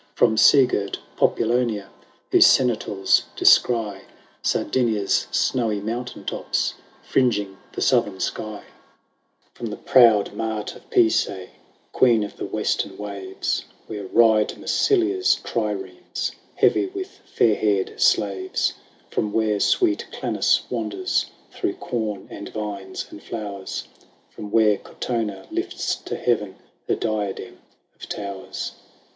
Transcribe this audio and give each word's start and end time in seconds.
From 0.15 0.35
seagirt 0.35 0.97
Populonia, 1.15 1.89
Whose 2.31 2.47
sentinels 2.47 3.25
descry 3.35 4.01
Sardinia's 4.41 5.27
snowy 5.29 5.79
mountain 5.79 6.25
tops 6.25 6.73
Fringing 7.03 7.57
the 7.73 7.83
southern 7.83 8.19
sky; 8.19 8.63
45 9.53 9.53
From 9.53 9.65
the 9.67 9.77
proud 9.77 10.33
mart 10.33 10.75
of 10.75 10.89
Pisae, 10.89 11.49
Queen 11.93 12.23
of 12.23 12.37
the 12.37 12.47
western 12.47 12.97
waves, 12.97 13.65
Where 13.85 14.07
ride 14.07 14.57
Massilia's 14.57 15.35
triremes 15.43 16.31
Heavy 16.55 16.87
with 16.87 17.19
fair 17.35 17.53
haired 17.53 18.01
slaves; 18.01 18.73
From 19.11 19.31
where 19.31 19.59
sweet 19.59 20.07
Clanis 20.11 20.63
wanders 20.71 21.27
Through 21.51 21.75
com 21.75 22.27
and 22.31 22.49
vines 22.49 23.05
and 23.11 23.21
flowers; 23.21 23.87
From 24.31 24.49
where 24.49 24.77
Cortona 24.79 25.45
lifts 25.51 25.93
to 25.95 26.15
heaven 26.15 26.55
Her 26.87 26.95
diadem 26.95 27.59
of 27.95 28.09
towers. 28.09 28.71